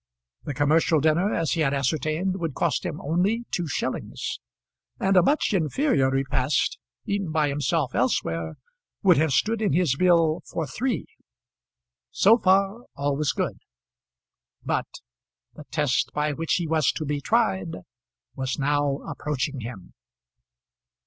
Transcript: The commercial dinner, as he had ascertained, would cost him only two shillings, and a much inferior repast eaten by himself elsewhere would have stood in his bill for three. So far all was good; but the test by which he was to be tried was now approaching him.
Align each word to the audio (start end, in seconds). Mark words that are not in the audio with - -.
The 0.45 0.55
commercial 0.55 0.99
dinner, 0.99 1.31
as 1.31 1.51
he 1.51 1.61
had 1.61 1.75
ascertained, 1.75 2.37
would 2.39 2.55
cost 2.55 2.83
him 2.83 2.99
only 3.01 3.45
two 3.51 3.67
shillings, 3.67 4.39
and 4.99 5.15
a 5.15 5.21
much 5.21 5.53
inferior 5.53 6.09
repast 6.09 6.79
eaten 7.05 7.31
by 7.31 7.49
himself 7.49 7.93
elsewhere 7.93 8.57
would 9.03 9.17
have 9.17 9.29
stood 9.31 9.61
in 9.61 9.73
his 9.73 9.95
bill 9.95 10.41
for 10.49 10.65
three. 10.65 11.05
So 12.09 12.39
far 12.39 12.85
all 12.95 13.15
was 13.15 13.31
good; 13.31 13.59
but 14.65 14.87
the 15.53 15.65
test 15.69 16.09
by 16.15 16.33
which 16.33 16.53
he 16.53 16.65
was 16.65 16.91
to 16.93 17.05
be 17.05 17.21
tried 17.21 17.75
was 18.33 18.57
now 18.57 19.01
approaching 19.07 19.59
him. 19.59 19.93